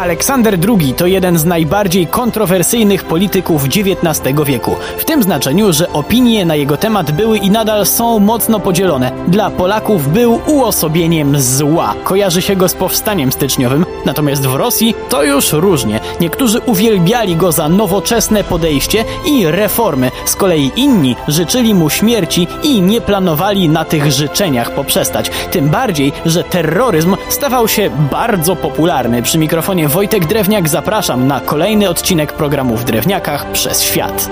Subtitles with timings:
[0.00, 4.76] Aleksander II to jeden z najbardziej kontrowersyjnych polityków XIX wieku.
[4.98, 9.12] W tym znaczeniu, że opinie na jego temat były i nadal są mocno podzielone.
[9.28, 11.94] Dla Polaków był uosobieniem zła.
[12.04, 16.00] Kojarzy się go z powstaniem styczniowym, natomiast w Rosji to już różnie.
[16.20, 22.82] Niektórzy uwielbiali go za nowoczesne podejście i reformy, z kolei inni życzyli mu śmierci i
[22.82, 25.30] nie planowali na tych życzeniach poprzestać.
[25.50, 29.22] Tym bardziej, że terroryzm stawał się bardzo popularny.
[29.22, 34.30] Przy mikrofonie Wojtek Drewniak zapraszam na kolejny odcinek programu w Drewniakach przez świat.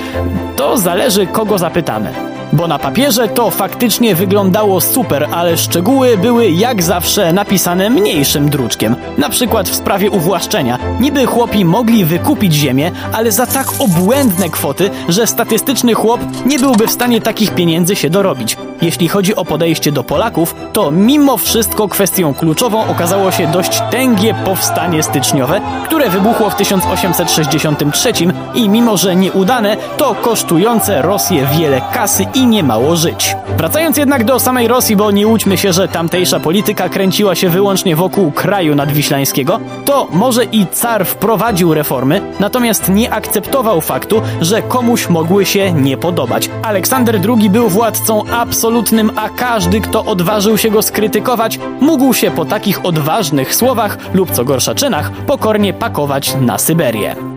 [0.55, 2.30] To zależy kogo zapytamy.
[2.53, 8.95] Bo na papierze to faktycznie wyglądało super, ale szczegóły były jak zawsze napisane mniejszym druczkiem.
[9.17, 10.77] Na przykład w sprawie uwłaszczenia.
[10.99, 16.87] Niby chłopi mogli wykupić ziemię, ale za tak obłędne kwoty, że statystyczny chłop nie byłby
[16.87, 18.57] w stanie takich pieniędzy się dorobić.
[18.81, 24.33] Jeśli chodzi o podejście do Polaków, to mimo wszystko kwestią kluczową okazało się dość tęgie
[24.45, 28.13] powstanie styczniowe, które wybuchło w 1863
[28.53, 33.35] i mimo że nieudane, to kosztujące Rosję wiele kasy i nie mało żyć.
[33.57, 37.95] Wracając jednak do samej Rosji, bo nie łudźmy się, że tamtejsza polityka kręciła się wyłącznie
[37.95, 45.09] wokół kraju nadwiślańskiego, to może i car wprowadził reformy, natomiast nie akceptował faktu, że komuś
[45.09, 46.49] mogły się nie podobać.
[46.63, 52.45] Aleksander II był władcą absolutnym, a każdy, kto odważył się go skrytykować, mógł się po
[52.45, 57.30] takich odważnych słowach lub co gorsza czynach pokornie pakować na Syberię.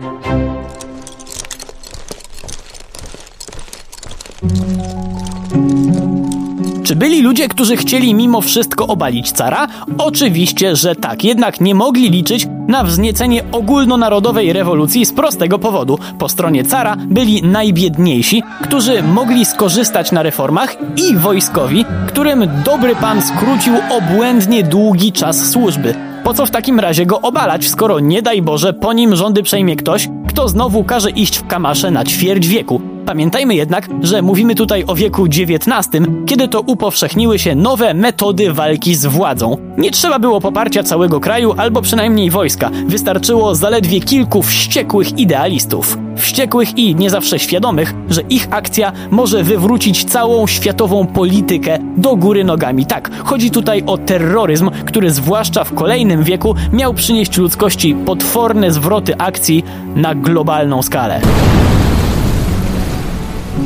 [6.95, 9.67] Czy byli ludzie, którzy chcieli mimo wszystko obalić cara?
[9.97, 15.99] Oczywiście, że tak, jednak nie mogli liczyć na wzniecenie ogólnonarodowej rewolucji z prostego powodu.
[16.19, 23.21] Po stronie cara byli najbiedniejsi, którzy mogli skorzystać na reformach i wojskowi, którym dobry pan
[23.21, 25.93] skrócił obłędnie długi czas służby.
[26.23, 29.75] Po co w takim razie go obalać, skoro nie daj Boże po nim rządy przejmie
[29.75, 32.94] ktoś, kto znowu każe iść w kamasze na ćwierć wieku?
[33.05, 38.95] Pamiętajmy jednak, że mówimy tutaj o wieku XIX, kiedy to upowszechniły się nowe metody walki
[38.95, 39.57] z władzą.
[39.77, 45.97] Nie trzeba było poparcia całego kraju albo przynajmniej wojska, wystarczyło zaledwie kilku wściekłych idealistów.
[46.17, 52.43] Wściekłych i nie zawsze świadomych, że ich akcja może wywrócić całą światową politykę do góry
[52.43, 52.85] nogami.
[52.85, 59.17] Tak, chodzi tutaj o terroryzm, który zwłaszcza w kolejnym wieku miał przynieść ludzkości potworne zwroty
[59.17, 59.63] akcji
[59.95, 61.21] na globalną skalę.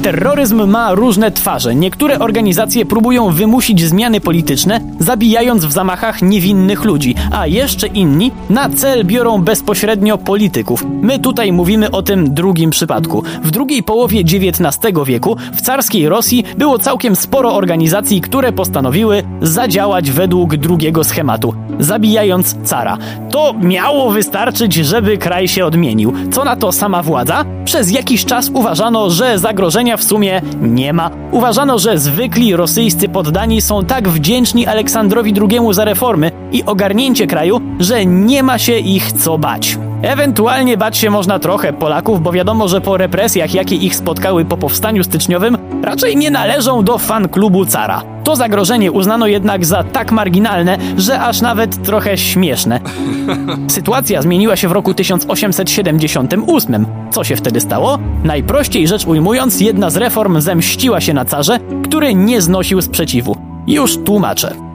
[0.03, 1.75] Terroryzm ma różne twarze.
[1.75, 8.69] Niektóre organizacje próbują wymusić zmiany polityczne, zabijając w zamachach niewinnych ludzi, a jeszcze inni na
[8.69, 10.85] cel biorą bezpośrednio polityków.
[11.01, 13.23] My tutaj mówimy o tym drugim przypadku.
[13.43, 20.11] W drugiej połowie XIX wieku w carskiej Rosji było całkiem sporo organizacji, które postanowiły zadziałać
[20.11, 22.97] według drugiego schematu, zabijając cara.
[23.31, 26.13] To miało wystarczyć, żeby kraj się odmienił.
[26.31, 27.45] Co na to sama władza?
[27.65, 29.39] Przez jakiś czas uważano, że
[29.79, 31.11] zagrożenia w sumie nie ma.
[31.31, 37.61] Uważano, że zwykli rosyjscy poddani są tak wdzięczni Aleksandrowi II za reformy i ogarnięcie kraju,
[37.79, 39.77] że nie ma się ich co bać.
[40.01, 44.57] Ewentualnie bać się można trochę Polaków, bo wiadomo, że po represjach, jakie ich spotkały po
[44.57, 48.01] powstaniu styczniowym, raczej nie należą do fan klubu cara.
[48.23, 52.79] To zagrożenie uznano jednak za tak marginalne, że aż nawet trochę śmieszne.
[53.67, 56.85] Sytuacja zmieniła się w roku 1878.
[57.11, 57.99] Co się wtedy stało?
[58.23, 63.37] Najprościej rzecz ujmując, jedna z reform zemściła się na carze, który nie znosił sprzeciwu.
[63.67, 64.68] Już tłumaczę.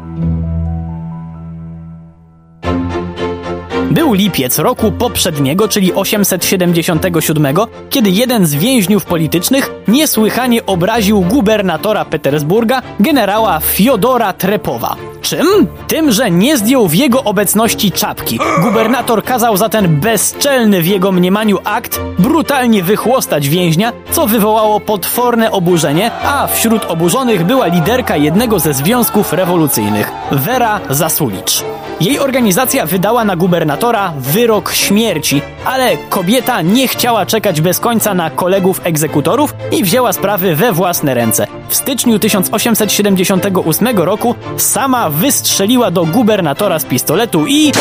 [3.94, 7.46] Był lipiec roku poprzedniego, czyli 877,
[7.90, 14.96] kiedy jeden z więźniów politycznych niesłychanie obraził gubernatora Petersburga, generała Fiodora Trepowa.
[15.22, 15.46] Czym?
[15.88, 18.38] Tym, że nie zdjął w jego obecności czapki.
[18.62, 25.50] Gubernator kazał za ten bezczelny w jego mniemaniu akt brutalnie wychłostać więźnia, co wywołało potworne
[25.50, 31.64] oburzenie, a wśród oburzonych była liderka jednego ze związków rewolucyjnych, Vera Zasulicz.
[32.00, 38.30] Jej organizacja wydała na gubernatora wyrok śmierci, ale kobieta nie chciała czekać bez końca na
[38.30, 41.46] kolegów egzekutorów i wzięła sprawy we własne ręce.
[41.68, 47.72] W styczniu 1878 roku sama wystrzeliła do gubernatora z pistoletu i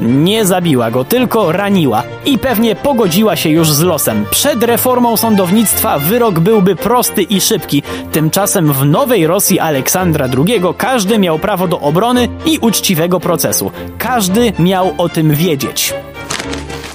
[0.00, 4.24] nie zabiła go, tylko raniła i pewnie pogodziła się już z losem.
[4.30, 7.82] Przed reformą sądownictwa wyrok byłby prosty i szybki.
[8.12, 13.70] Tymczasem w nowej Rosji Aleksandra II każdy miał prawo do obrony i uczciwego procesu.
[13.98, 15.94] Każdy miał o tym wiedzieć.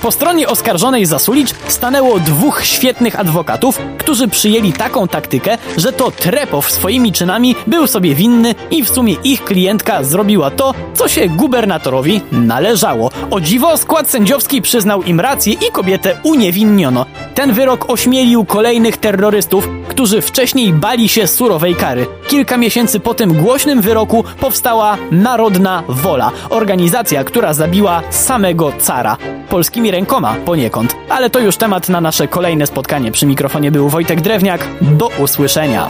[0.04, 6.72] Po stronie oskarżonej Zasulicz stanęło dwóch świetnych adwokatów, którzy przyjęli taką taktykę, że to Trepow
[6.72, 12.22] swoimi czynami był sobie winny i w sumie ich klientka zrobiła to, co się gubernatorowi
[12.32, 13.12] należało.
[13.32, 17.06] O dziwo skład sędziowski przyznał im rację i kobietę uniewinniono.
[17.36, 22.08] Ten wyrok ośmielił kolejnych terrorystów, którzy wcześniej bali się surowej kary.
[22.28, 29.18] Kilka miesięcy po tym głośnym wyroku powstała Narodna Wola, organizacja, która zabiła samego cara.
[29.50, 30.96] Polskimi rękoma poniekąd.
[31.10, 33.12] Ale to już temat na nasze kolejne spotkanie.
[33.12, 34.68] Przy mikrofonie był Wojtek Drewniak.
[34.82, 35.90] Do usłyszenia.